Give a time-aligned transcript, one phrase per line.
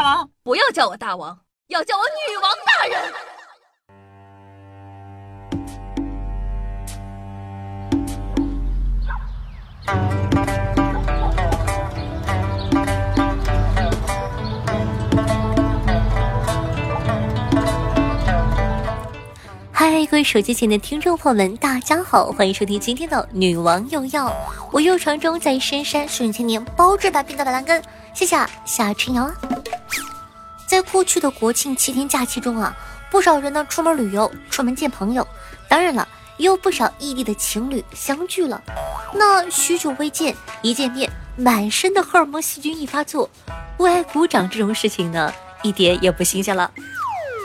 [0.00, 0.30] 大王？
[0.42, 3.12] 不要叫我大王，要叫我女王大人。
[19.70, 24.30] 嗨，各位手机前的听众朋友们，大家好，欢迎收听今天的《女王又要》，
[24.72, 27.82] 我又传中在深山顺千年，包治百病的板蓝根，
[28.14, 29.32] 谢谢夏春瑶啊。
[30.66, 32.74] 在过去的国庆七天假期中啊，
[33.10, 35.26] 不少人呢出门旅游，出门见朋友，
[35.68, 36.06] 当然了，
[36.36, 38.62] 也有不少异地的情侣相聚了。
[39.12, 43.28] 那许久未见，一见面，满身的荷尔蒙细菌一发作，
[43.78, 45.32] 为爱鼓掌这种事情呢，
[45.62, 46.70] 一点也不新鲜了。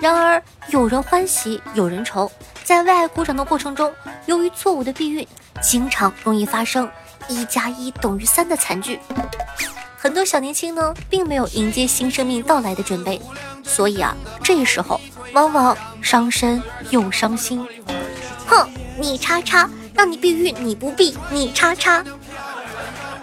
[0.00, 0.40] 然而，
[0.70, 2.30] 有人欢喜，有人愁。
[2.62, 3.92] 在为爱鼓掌的过程中，
[4.26, 5.26] 由于错误的避孕，
[5.60, 6.88] 经常容易发生
[7.26, 9.00] 一加一等于三的惨剧。
[10.08, 13.20] 很多小年轻呢，并没有迎接新生命到来的准备，
[13.62, 14.98] 所以啊，这时候
[15.34, 17.62] 往往伤身又伤心。
[18.46, 18.66] 哼，
[18.98, 22.02] 你叉叉，让你避孕你不避，你叉叉。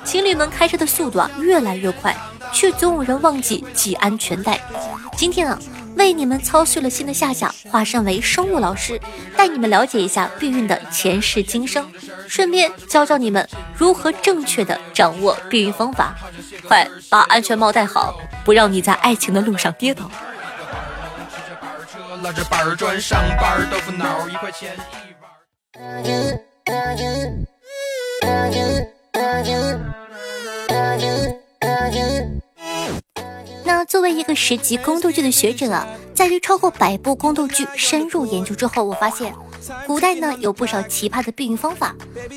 [0.04, 2.16] 情侣们开车的速度啊越来越快，
[2.54, 4.62] 却总有人忘记系安全带。
[5.18, 5.60] 今天啊。
[5.96, 9.00] 为你们操碎了心的夏夏化身为生物老师，
[9.38, 11.90] 带你们了解一下避孕的前世今生，
[12.28, 16.16] 顺便教教你们如何正确的掌握避孕方法。
[16.68, 20.10] 快把安全帽戴好，不让你在爱情的路上跌倒。
[33.64, 39.34] 那作为一个十级宫斗剧的学者啊，在于超过百部宫斗剧深入研究之后，我发现
[39.88, 41.96] 古代呢有不少奇葩的避孕方法。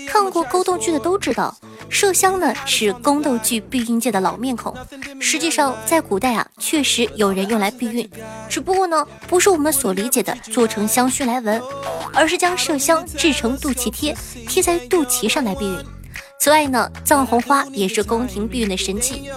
[0.08, 1.56] 看过宫斗剧的都知道，
[1.90, 4.74] 麝香呢是宫斗剧避孕界的老面孔。
[5.20, 8.08] 实际上，在古代啊，确实有人用来避孕，
[8.48, 11.60] 只不过呢，不是我们所理解的做成香薰来闻，
[12.14, 15.97] 而是将麝香制成肚脐贴，贴在肚脐上来避孕。
[16.40, 19.28] 此外呢，藏红花也是宫廷避孕的神器。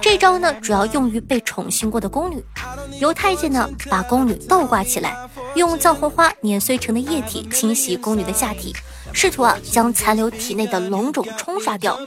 [0.00, 2.44] 这招呢，主要用于被宠幸过的宫女。
[3.00, 5.16] 由太监呢，把宫女倒挂起来，
[5.54, 8.76] 用藏红花碾碎成的液体清洗宫女的下体，
[9.14, 11.98] 试图啊将残留体内的脓肿冲刷掉。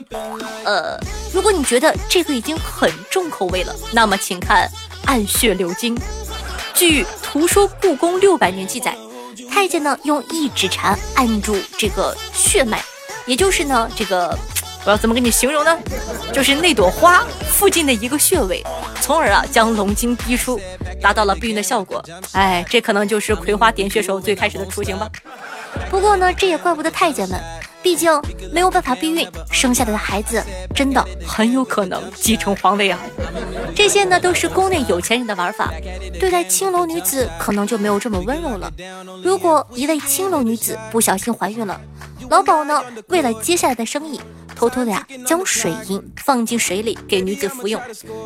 [0.64, 0.96] 呃，
[1.32, 4.70] 如果你觉得这个已经很重口味了，那么请看
[5.04, 5.98] 暗血流经。
[6.74, 8.96] 据《图说故宫六百年》记载，
[9.50, 12.80] 太监呢用一指禅按住这个血脉。
[13.26, 14.36] 也就是呢，这个
[14.84, 15.78] 我要怎么给你形容呢？
[16.32, 18.62] 就是那朵花附近的一个穴位，
[19.00, 20.60] 从而啊将龙筋逼出，
[21.00, 22.04] 达到了避孕的效果。
[22.32, 25.08] 哎，这可能就是葵花点穴手最开始的雏形吧。
[25.90, 27.40] 不过呢，这也怪不得太监们，
[27.82, 28.10] 毕竟
[28.52, 30.42] 没有办法避孕，生下来的孩子
[30.74, 32.98] 真的很有可能继承皇位啊。
[33.74, 35.72] 这些呢都是宫内有钱人的玩法，
[36.20, 38.70] 对待青楼女子可能就没有这么温柔了。
[39.22, 41.80] 如果一位青楼女子不小心怀孕了，
[42.34, 44.20] 老鸨呢，为了接下来的生意，
[44.56, 47.80] 偷偷的呀，将水银放进水里给女子服用。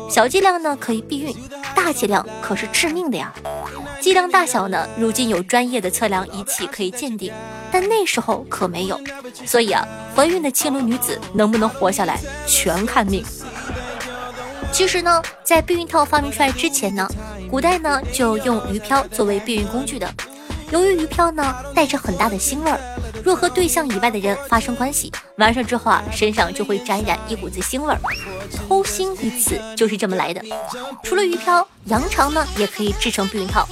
[0.09, 1.31] 小剂量呢可以避孕，
[1.75, 3.31] 大剂量可是致命的呀。
[4.01, 7.31] 剂量大小呢，如今有专业的测量仪器可以鉴定，
[7.71, 8.99] 但那时候可没有。
[9.45, 13.23] 所以啊，怀孕的青楼女子能不能活下来，全看命。
[14.71, 17.07] 其实呢，在避孕套发明出来之前呢，
[17.47, 20.11] 古代呢就用鱼漂作为避孕工具的。
[20.71, 22.79] 由于鱼漂呢带着很大的腥味儿。
[23.23, 27.99] 若和对象以外的人发生关系，完事之后啊，身上就会沾染一股子腥味儿。
[28.67, 30.41] 偷腥一词就是这么来的。
[31.03, 33.67] 除了鱼漂，羊肠呢也可以制成避孕套。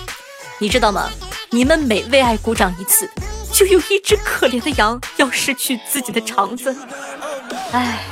[0.60, 1.10] 你知道吗？
[1.50, 3.10] 你们每为爱鼓掌一次，
[3.54, 6.76] 就有一只可怜的羊要失去自己的肠子。
[7.72, 8.04] 唉。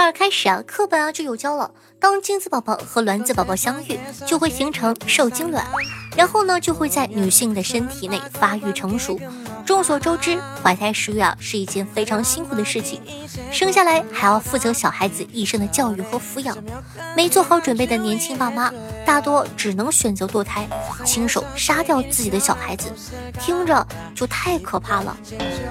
[0.00, 1.72] 二开始啊，课本啊就有教了。
[1.98, 5.66] 当精子宝宝和卵子宝宝相遇，就会形成受精卵，
[6.16, 9.18] 然后呢就会在女性的身体内发育成熟。
[9.66, 13.02] 众所周知，怀胎十月啊是一件非常辛苦的事情，
[13.50, 16.56] 生下来还要负责小孩子一生的教育和抚养。
[17.16, 18.72] 没做好准备的年轻爸妈，
[19.04, 20.64] 大多只能选择堕胎，
[21.04, 22.86] 亲手杀掉自己的小孩子，
[23.40, 23.84] 听着
[24.14, 25.16] 就太可怕了。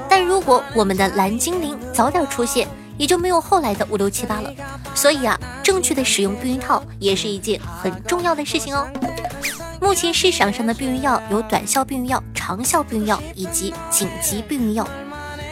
[0.10, 4.54] 但如果我们的蓝精灵早点出现，也就没有后来的五六七八了，
[4.96, 8.88] 所以啊，正确的使用避孕套也是一件很重要的事情哦。
[9.80, 14.88] 目前市场上的避孕药有短效避孕药、长效避孕药以及紧急避孕药。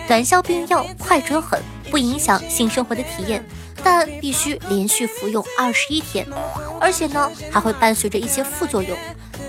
[0.07, 3.44] 短效避孕药快准狠，不影响性生活的体验，
[3.83, 6.27] 但必须连续服用二十一天，
[6.80, 8.97] 而且呢还会伴随着一些副作用。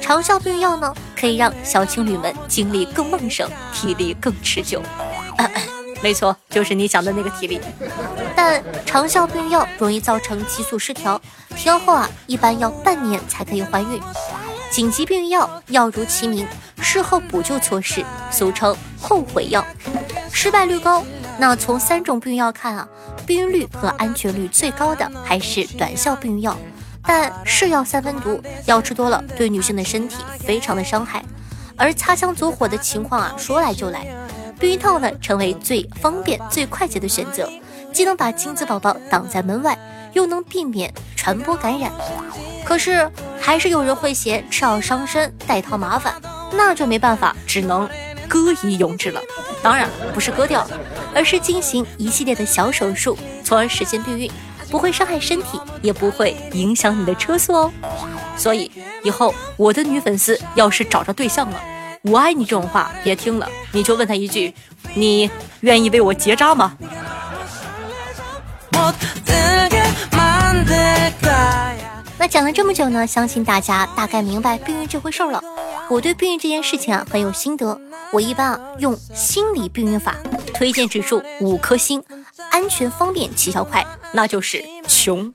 [0.00, 4.82] 长效避孕药呢，可以让小情侣们精力更旺盛，体力更持久。
[6.02, 7.60] 没错，就是你想的那个体力。
[8.34, 11.20] 但长效避孕药容易造成激素失调，
[11.56, 14.00] 停药后啊，一般要半年才可以怀孕。
[14.70, 16.46] 紧急避孕药药如其名，
[16.80, 19.64] 事后补救措施，俗称后悔药，
[20.30, 21.02] 失败率高。
[21.38, 22.86] 那从三种避孕药看啊，
[23.26, 26.56] 避孕率和安全率最高的还是短效避孕药。
[27.08, 31.24] 但是药三分毒，药吃多了对女性的身体非常的伤害。
[31.76, 34.06] 而擦枪走火的情况啊，说来就来，
[34.58, 37.48] 避孕套呢成为最方便、最快捷的选择，
[37.92, 39.78] 既能把精子宝宝挡在门外，
[40.12, 41.92] 又能避免传播感染。
[42.64, 43.10] 可是
[43.40, 46.14] 还是有人会嫌吃药伤身、带套麻烦，
[46.52, 47.88] 那就没办法，只能
[48.28, 49.20] 割以永志了。
[49.62, 50.66] 当然不是割掉，
[51.14, 54.30] 而是进行一系列的小手术，从而实现避孕。
[54.68, 57.72] 不会伤害身体，也不会影响你的车速哦。
[58.36, 58.68] 所以
[59.04, 61.62] 以后我的女粉丝要是找着对象了，
[62.08, 64.54] 我爱你这种话别听了，你就问他一句：
[64.94, 65.30] 你
[65.60, 66.76] 愿意为我结扎吗？
[72.18, 75.42] 那讲了这么久呢，相信大家大概明白避孕这回事了。
[75.88, 77.78] 我对避孕这件事情啊很有心得，
[78.12, 80.16] 我一般啊用心理避孕法，
[80.54, 82.02] 推荐指数五颗星。
[82.50, 85.32] 安全方便起效快，那就是穷。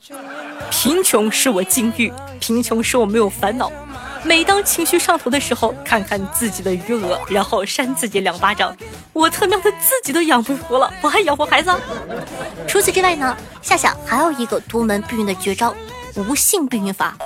[0.70, 3.72] 贫穷使我禁欲，贫穷使我没有烦恼。
[4.24, 8.76] 每当情绪上头的时候，看看自己的余额，然后扇自己两巴掌。
[9.14, 11.72] 我他喵的自己都养不活了，我还养活孩子？
[12.68, 15.76] 除此之外呢，夏夏还有一个独门避孕的绝招——
[16.16, 17.18] 无性避孕法。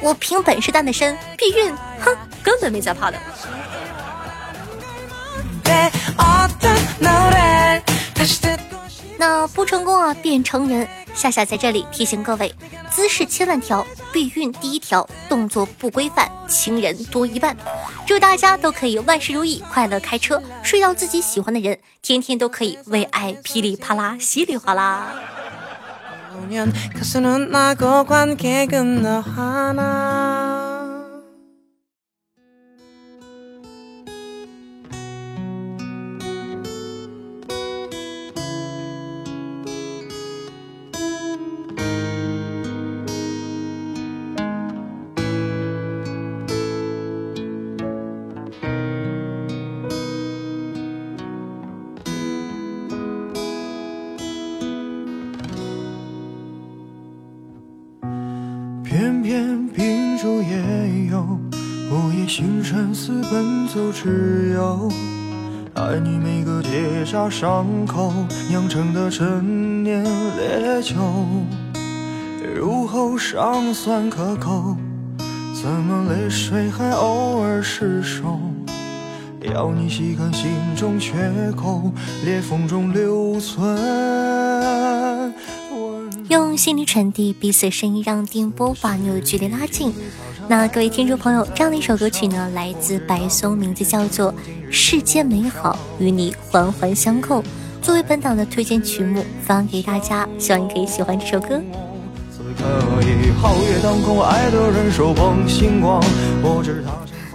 [0.00, 3.18] 我凭本事单的身避孕，哼，根本没在怕的。
[9.18, 10.88] 那不成功啊，变成人。
[11.14, 12.54] 夏夏在这里提醒各位：
[12.88, 17.56] 姿势千万条，避孕第一条，动作不规范，情人多一半。
[18.06, 25.12] 祝大家都可以万事如意，快乐开车，睡到自己喜欢的人，天天都可以为爱噼里啪啦，稀里哗啦。
[58.88, 60.56] 偏偏秉烛夜
[61.10, 61.20] 游
[61.92, 64.90] 午夜星辰似奔走之友，
[65.74, 68.14] 爱你每个结痂伤口
[68.48, 70.94] 酿成的陈年烈酒，
[72.56, 74.74] 入喉尚算可口，
[75.52, 78.40] 怎么泪水还偶尔失守？
[79.54, 81.12] 要你细看心中缺
[81.54, 81.92] 口，
[82.24, 84.37] 裂缝中留存。
[86.58, 89.94] 用心理传递彼此声音，让电波把你的距离拉近。
[90.48, 94.32] 那各位听众朋友，这样的一首歌曲呢，来自白松，名字叫做
[94.68, 97.40] 《世间美好与你环环相扣》，
[97.80, 101.62] 作为本档的推荐曲目，发给大家，希望你可以喜欢这首歌。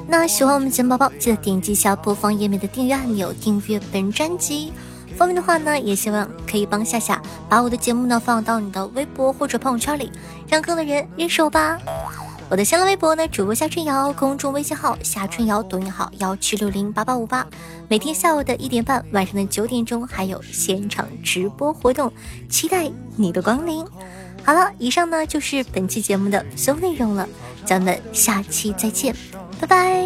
[0.05, 4.73] 那喜欢我们节目宝宝，记得点击一下播放页面的订阅按钮，订阅本专辑。
[5.17, 10.11] 方便的话呢，也希望可以帮夏夏把我的节目呢放到你的微博或者朋友圈里，
[10.47, 11.77] 让更多人认识我吧。
[12.49, 17.45] 我的新浪微博呢，主播夏春瑶，公众微信号夏春瑶，抖音号幺七六零八八五八。
[17.87, 22.11] 每天下午的一点半，晚上的九点钟还有现场直播活动，
[22.49, 23.83] 期待你的光临。
[24.43, 27.27] 好了，以上呢就是本期节目的所有内容了，
[27.65, 29.15] 咱们下期再见，
[29.59, 30.03] 拜拜。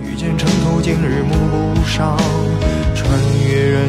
[0.00, 2.16] 遇见城头今日暮不赏，
[2.94, 3.10] 穿
[3.46, 3.88] 越人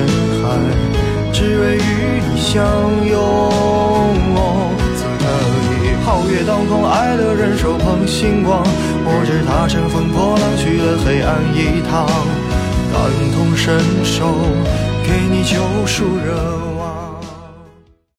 [2.51, 2.61] 相
[3.07, 3.15] 拥。
[4.97, 5.23] 此刻
[5.85, 8.61] 已皓月当空，爱的人手捧星光。
[9.05, 12.05] 我知他乘风破浪去了黑暗一趟，
[12.91, 12.99] 感
[13.31, 14.35] 同身受，
[15.01, 15.55] 给你救
[15.87, 16.70] 赎热。